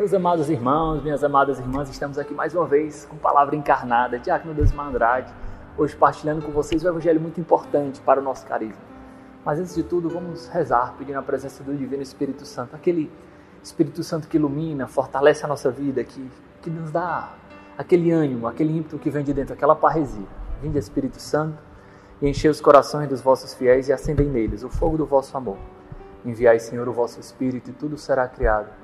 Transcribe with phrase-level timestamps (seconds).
[0.00, 4.54] Meus amados irmãos, minhas amadas irmãs, estamos aqui mais uma vez com palavra encarnada, Diácono
[4.54, 5.30] Desma Andrade,
[5.76, 8.80] hoje partilhando com vocês um evangelho muito importante para o nosso carisma.
[9.44, 13.12] Mas antes de tudo, vamos rezar, pedindo a presença do Divino Espírito Santo, aquele
[13.62, 16.30] Espírito Santo que ilumina, fortalece a nossa vida, que,
[16.62, 17.34] que nos dá
[17.76, 20.26] aquele ânimo, aquele ímpeto que vem de dentro, aquela parresia.
[20.62, 21.58] Vinde, Espírito Santo,
[22.22, 25.58] e enchei os corações dos vossos fiéis e acendei neles o fogo do vosso amor.
[26.24, 28.79] Enviai, Senhor, o vosso Espírito e tudo será criado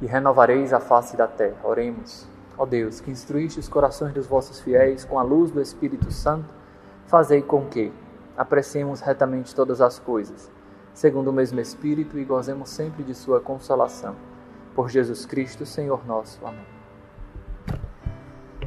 [0.00, 1.56] e renovareis a face da terra.
[1.62, 2.26] Oremos.
[2.58, 6.48] Ó Deus, que instruíste os corações dos vossos fiéis com a luz do Espírito Santo,
[7.06, 7.92] fazei com que
[8.36, 10.50] apreciemos retamente todas as coisas,
[10.92, 14.14] segundo o mesmo Espírito, e gozemos sempre de sua consolação.
[14.74, 16.44] Por Jesus Cristo, Senhor nosso.
[16.44, 16.66] Amém.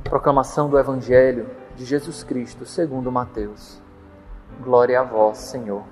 [0.04, 3.82] Proclamação do Evangelho de Jesus Cristo, segundo Mateus.
[4.62, 5.84] Glória a vós, Senhor.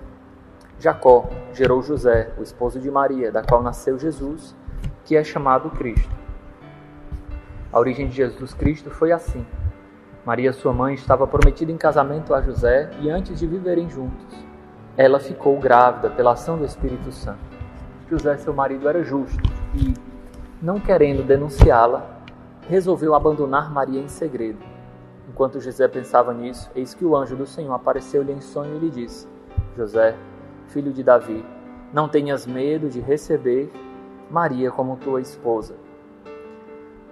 [0.79, 4.55] Jacó gerou José, o esposo de Maria, da qual nasceu Jesus
[5.05, 6.13] que é chamado Cristo.
[7.71, 9.45] A origem de Jesus Cristo foi assim.
[10.25, 14.37] Maria, sua mãe, estava prometida em casamento a José e antes de viverem juntos,
[14.95, 17.39] ela ficou grávida pela ação do Espírito Santo.
[18.09, 19.41] José, seu marido, era justo
[19.75, 19.93] e,
[20.61, 22.21] não querendo denunciá-la,
[22.69, 24.59] resolveu abandonar Maria em segredo.
[25.27, 28.89] Enquanto José pensava nisso, eis que o anjo do Senhor apareceu-lhe em sonho e lhe
[28.89, 29.27] disse:
[29.75, 30.15] José,
[30.67, 31.43] filho de Davi,
[31.91, 33.71] não tenhas medo de receber
[34.33, 35.75] Maria como tua esposa,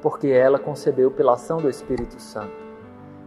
[0.02, 2.66] porque ela concebeu pela ação do Espírito Santo.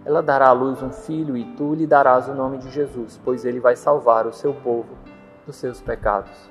[0.05, 3.45] Ela dará à luz um filho e tu lhe darás o nome de Jesus, pois
[3.45, 4.97] ele vai salvar o seu povo
[5.47, 6.51] dos seus pecados.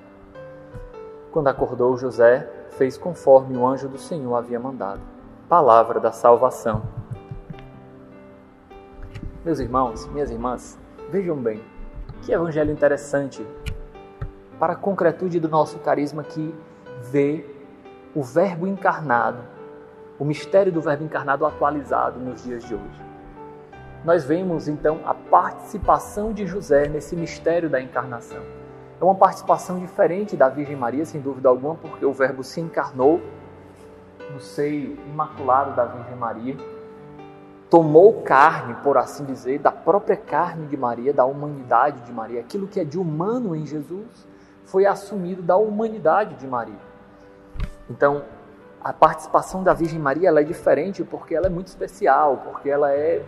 [1.34, 5.02] Quando acordou José, fez conforme o anjo do Senhor havia mandado.
[5.50, 6.82] Palavra da salvação.
[9.44, 11.62] Meus irmãos, minhas irmãs, vejam bem,
[12.22, 13.46] que evangelho interessante
[14.58, 16.56] para a concretude do nosso carisma que
[17.12, 17.46] vê
[18.16, 19.40] o Verbo encarnado,
[20.20, 23.02] o mistério do Verbo encarnado atualizado nos dias de hoje.
[24.06, 28.42] Nós vemos então a participação de José nesse mistério da encarnação.
[29.00, 33.22] É uma participação diferente da Virgem Maria, sem dúvida alguma, porque o Verbo se encarnou
[34.32, 36.58] no seio imaculado da Virgem Maria,
[37.70, 42.40] tomou carne, por assim dizer, da própria carne de Maria, da humanidade de Maria.
[42.40, 44.28] Aquilo que é de humano em Jesus
[44.66, 46.93] foi assumido da humanidade de Maria.
[47.90, 48.24] Então,
[48.84, 53.24] a participação da Virgem Maria é diferente porque ela é muito especial, porque ela é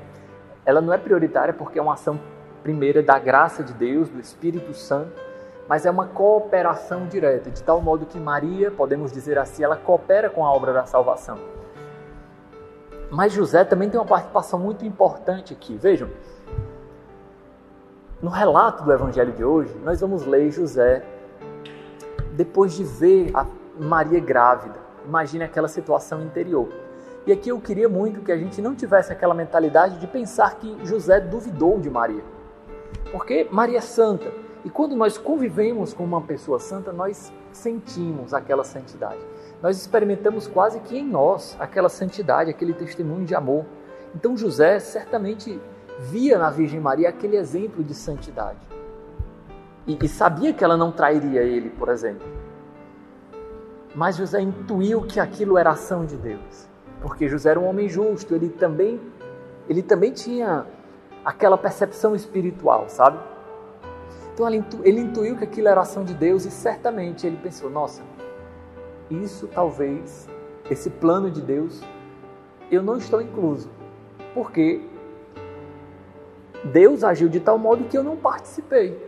[0.65, 2.19] ela não é prioritária porque é uma ação
[2.63, 5.21] primeira da graça de Deus, do Espírito Santo,
[5.69, 10.29] mas é uma cooperação direta, de tal modo que Maria, podemos dizer assim, ela coopera
[10.29, 11.37] com a obra da salvação.
[13.11, 15.77] Mas José também tem uma participação muito importante aqui.
[15.77, 16.09] Vejam,
[18.21, 21.03] no relato do evangelho de hoje, nós vamos ler José
[22.33, 23.45] depois de ver a
[23.79, 24.75] Maria grávida.
[25.05, 26.69] Imagine aquela situação interior.
[27.25, 30.77] E aqui eu queria muito que a gente não tivesse aquela mentalidade de pensar que
[30.85, 32.23] José duvidou de Maria.
[33.11, 34.31] Porque Maria é santa.
[34.63, 39.19] E quando nós convivemos com uma pessoa santa, nós sentimos aquela santidade.
[39.61, 43.65] Nós experimentamos quase que em nós aquela santidade, aquele testemunho de amor.
[44.13, 45.59] Então José certamente
[45.99, 48.59] via na Virgem Maria aquele exemplo de santidade.
[49.87, 52.44] E, e sabia que ela não trairia ele, por exemplo.
[53.95, 56.67] Mas José intuiu que aquilo era ação de Deus,
[57.01, 58.99] porque José era um homem justo, ele também
[59.67, 60.65] ele também tinha
[61.23, 63.17] aquela percepção espiritual, sabe?
[64.33, 67.69] Então ele, intu, ele intuiu que aquilo era ação de Deus e certamente ele pensou:
[67.69, 68.03] nossa,
[69.09, 70.27] isso talvez,
[70.69, 71.81] esse plano de Deus,
[72.69, 73.69] eu não estou incluso,
[74.33, 74.81] porque
[76.65, 79.01] Deus agiu de tal modo que eu não participei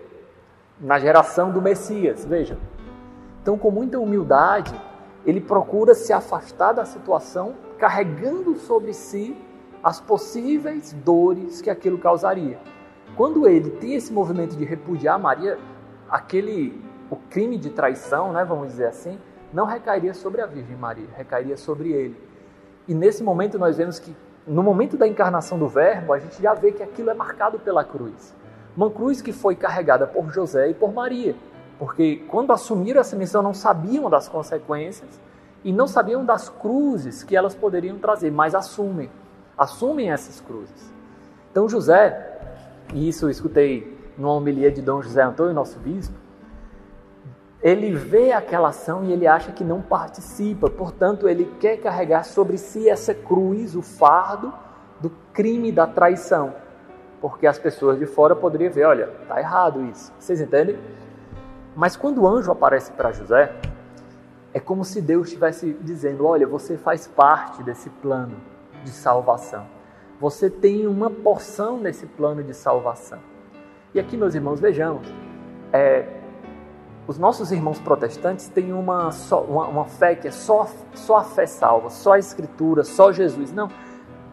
[0.79, 2.23] na geração do Messias.
[2.23, 2.57] Veja,
[3.41, 4.73] então, com muita humildade,
[5.25, 9.37] ele procura se afastar da situação, carregando sobre si
[9.83, 12.59] as possíveis dores que aquilo causaria.
[13.15, 15.57] Quando ele tem esse movimento de repudiar Maria,
[16.09, 19.17] aquele o crime de traição, né, vamos dizer assim,
[19.53, 22.21] não recairia sobre a Virgem Maria, recairia sobre ele.
[22.87, 24.15] E nesse momento nós vemos que
[24.45, 27.83] no momento da encarnação do Verbo, a gente já vê que aquilo é marcado pela
[27.83, 28.33] cruz.
[28.75, 31.35] Uma cruz que foi carregada por José e por Maria
[31.79, 35.19] porque quando assumiram essa missão não sabiam das consequências
[35.63, 39.09] e não sabiam das cruzes que elas poderiam trazer, mas assumem,
[39.57, 40.93] assumem essas cruzes.
[41.51, 42.39] Então José,
[42.93, 46.15] e isso eu escutei numa homilia de Dom José Antônio, nosso bispo,
[47.61, 52.57] ele vê aquela ação e ele acha que não participa, portanto ele quer carregar sobre
[52.57, 54.53] si essa cruz, o fardo
[54.99, 56.53] do crime da traição,
[57.19, 60.13] porque as pessoas de fora poderiam ver, olha, tá errado isso.
[60.19, 60.77] Vocês entendem?
[61.77, 63.53] Mas quando o anjo aparece para José,
[64.53, 68.35] É como se Deus estivesse dizendo: olha, você faz parte desse plano
[68.83, 69.67] de salvação.
[70.19, 73.19] Você tem uma porção nesse plano de salvação.
[73.93, 75.07] E aqui, meus irmãos, vejamos.
[75.71, 76.07] É,
[77.05, 81.23] os nossos irmãos protestantes têm uma, só, uma, uma, fé que é só, só a
[81.23, 83.53] fé salva, só a Escritura, só Jesus.
[83.53, 83.69] Não.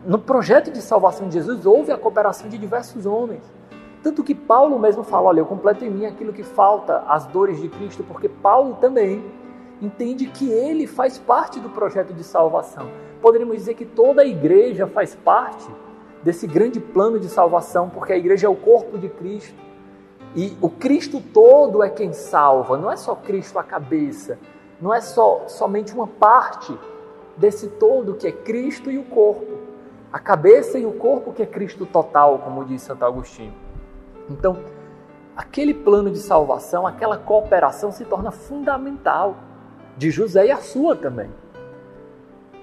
[0.07, 3.43] No projeto de salvação de Jesus houve a cooperação de diversos homens.
[4.05, 7.59] Tanto que Paulo mesmo fala: olha, eu completo em mim aquilo que falta, as dores
[7.59, 9.25] de Cristo, porque Paulo também
[9.81, 12.87] entende que ele faz parte do projeto de salvação.
[13.23, 15.67] Poderíamos dizer que toda a igreja faz parte
[16.23, 19.59] desse grande plano de salvação, porque a igreja é o corpo de Cristo.
[20.37, 24.39] E o Cristo todo é quem salva, não é só Cristo a cabeça,
[24.83, 26.79] não é só somente uma parte
[27.39, 29.61] desse todo que é Cristo e o corpo.
[30.13, 33.64] A cabeça e o corpo que é Cristo total, como diz Santo Agostinho.
[34.29, 34.59] Então,
[35.37, 39.37] aquele plano de salvação, aquela cooperação se torna fundamental
[39.97, 41.31] de José e a sua também.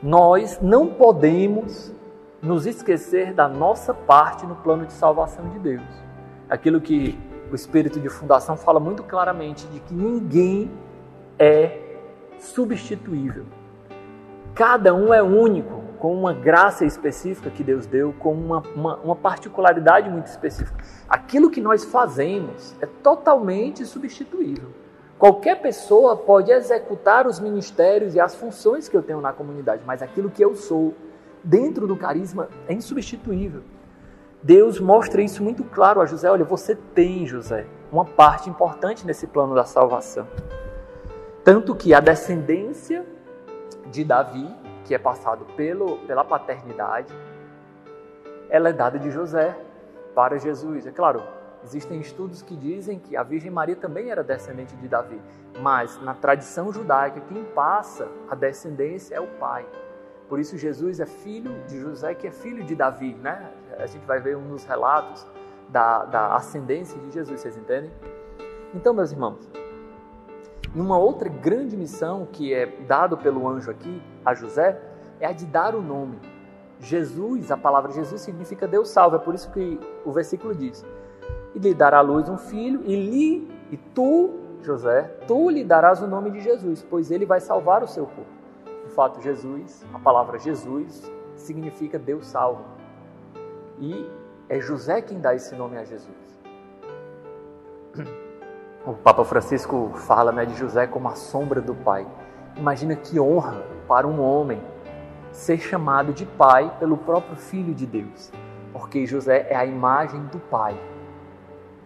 [0.02, 1.94] Nós não podemos
[2.42, 5.84] nos esquecer da nossa parte no plano de salvação de Deus.
[6.50, 7.18] Aquilo que
[7.52, 10.72] o espírito de fundação fala muito claramente de que ninguém
[11.38, 11.80] é
[12.40, 13.46] substituível.
[14.56, 19.16] Cada um é único, com uma graça específica que Deus deu, com uma, uma, uma,
[19.16, 20.84] particularidade muito específica.
[21.08, 24.70] Aquilo que nós fazemos é totalmente substituível.
[25.20, 30.02] Qualquer pessoa pode executar os ministérios e as funções que eu tenho na comunidade, mas
[30.02, 30.96] aquilo que eu sou
[31.44, 33.62] dentro do carisma é insubstituível.
[34.42, 36.32] Deus mostra isso muito claro a José.
[36.32, 40.28] Olha, você tem, José, uma parte importante nesse plano da salvação.
[41.44, 43.06] Tanto que a descendência
[43.92, 44.50] de Davi,
[44.92, 47.18] que é passado pelo, pela paternidade,
[48.50, 49.58] ela é dada de José
[50.14, 50.86] para Jesus.
[50.86, 51.24] É claro,
[51.64, 55.22] Existem estudos que dizem que a Virgem Maria também era descendente de Davi,
[55.62, 59.64] mas na tradição judaica, quem passa a descendência é o pai.
[60.28, 63.50] Por isso, Jesus é filho de José, que é filho de Davi, né?
[63.78, 65.26] A gente vai ver um nos relatos
[65.70, 67.92] da, da ascendência de Jesus, vocês entendem?
[68.74, 69.48] Então, meus irmãos,
[70.76, 74.80] uma outra grande missão que é dado pelo anjo aqui a José
[75.20, 76.20] é a de dar o nome.
[76.80, 80.84] Jesus, a palavra Jesus significa Deus salva, é por isso que o versículo diz:
[81.54, 84.32] e lhe dará à luz um filho, e lhe, e tu,
[84.62, 88.42] José, tu lhe darás o nome de Jesus, pois ele vai salvar o seu corpo.
[88.86, 92.64] De fato, Jesus, a palavra Jesus, significa Deus salva.
[93.80, 94.10] E
[94.50, 96.42] é José quem dá esse nome a Jesus.
[98.84, 102.08] O Papa Francisco fala né, de José como a sombra do Pai.
[102.58, 104.60] Imagina que honra para um homem
[105.32, 108.32] ser chamado de Pai pelo próprio Filho de Deus,
[108.74, 110.76] porque José é a imagem do Pai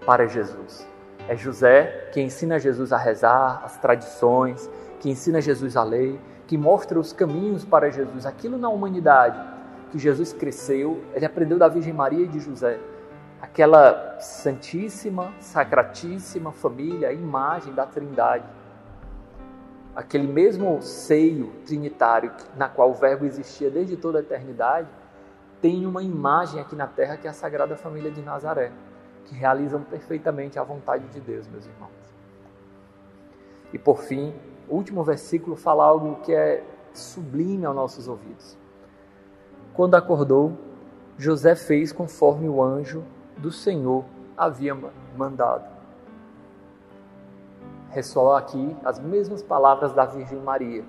[0.05, 0.87] para Jesus.
[1.27, 4.69] É José que ensina Jesus a rezar, as tradições,
[5.01, 6.17] que ensina Jesus a lei,
[6.47, 8.25] que mostra os caminhos para Jesus.
[8.25, 9.37] Aquilo na humanidade
[9.91, 12.79] que Jesus cresceu, ele aprendeu da Virgem Maria e de José.
[13.41, 18.45] Aquela santíssima, sacratíssima família, imagem da Trindade.
[19.95, 24.87] Aquele mesmo seio trinitário na qual o Verbo existia desde toda a eternidade,
[25.61, 28.71] tem uma imagem aqui na terra que é a Sagrada Família de Nazaré
[29.25, 31.91] que realizam perfeitamente a vontade de Deus, meus irmãos.
[33.73, 34.33] E por fim,
[34.69, 38.57] o último versículo fala algo que é sublime aos nossos ouvidos.
[39.73, 40.57] Quando acordou,
[41.17, 43.03] José fez conforme o anjo
[43.37, 44.05] do Senhor
[44.37, 44.75] havia
[45.15, 45.65] mandado.
[47.89, 50.83] Ressoa aqui as mesmas palavras da Virgem Maria,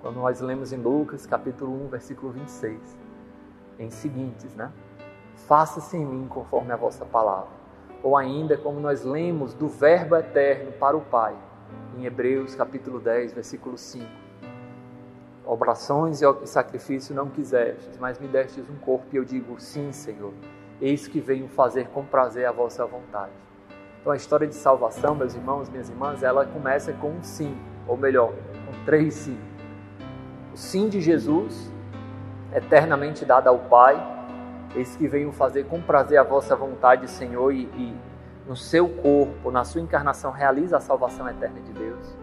[0.00, 2.96] quando nós lemos em Lucas capítulo 1, versículo 26,
[3.78, 4.72] em seguintes, né?
[5.46, 7.60] Faça-se em mim conforme a vossa palavra
[8.02, 11.36] ou ainda como nós lemos do Verbo eterno para o Pai,
[11.96, 14.06] em Hebreus capítulo 10, versículo 5.
[15.44, 20.32] Obrações e sacrifício não quisestes, mas me destes um corpo, e eu digo, sim, Senhor,
[20.80, 23.32] eis que venho fazer com prazer a vossa vontade.
[24.00, 27.56] Então a história de salvação, meus irmãos, minhas irmãs, ela começa com um sim,
[27.86, 28.32] ou melhor,
[28.66, 29.38] com três sim.
[30.54, 31.70] O sim de Jesus,
[32.54, 34.18] eternamente dado ao Pai,
[34.74, 37.96] Eis que venho fazer com prazer a vossa vontade, Senhor, e, e
[38.46, 42.16] no seu corpo, na sua encarnação, realiza a salvação eterna de Deus.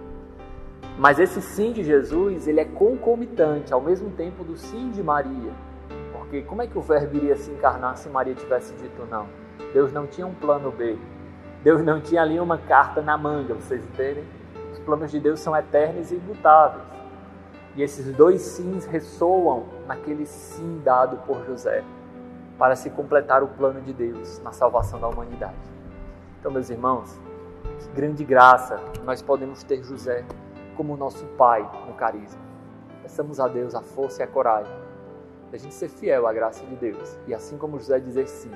[0.98, 5.52] Mas esse sim de Jesus, ele é concomitante ao mesmo tempo do sim de Maria.
[6.27, 9.27] Porque como é que o verbo iria se encarnar se Maria tivesse dito não?
[9.74, 10.98] Deus não tinha um plano B.
[11.63, 14.25] Deus não tinha ali uma carta na manga, vocês entendem?
[14.74, 16.84] Os planos de Deus são eternos e imutáveis.
[17.77, 21.81] E esses dois sims ressoam naquele sim dado por José
[22.57, 25.55] para se completar o plano de Deus na salvação da humanidade.
[26.39, 27.17] Então, meus irmãos,
[27.79, 30.25] que grande graça nós podemos ter José
[30.75, 32.41] como nosso Pai no carisma.
[33.01, 34.87] Peçamos a Deus a força e a coragem
[35.51, 38.51] da gente ser fiel à graça de Deus e assim como José dizer sim.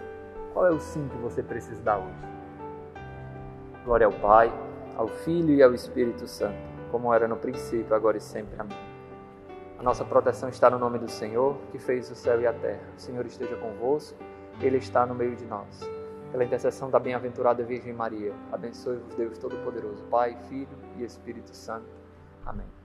[0.53, 2.31] Qual é o sim que você precisa dar hoje?
[3.85, 4.51] Glória ao Pai,
[4.95, 6.57] ao Filho e ao Espírito Santo,
[6.91, 8.55] como era no princípio, agora e sempre.
[8.59, 8.77] Amém.
[9.79, 12.83] A nossa proteção está no nome do Senhor, que fez o céu e a terra.
[12.95, 14.15] O Senhor esteja convosco,
[14.61, 15.79] Ele está no meio de nós.
[16.31, 21.89] Pela intercessão da bem-aventurada Virgem Maria, abençoe-vos Deus Todo-Poderoso, Pai, Filho e Espírito Santo.
[22.45, 22.80] Amém.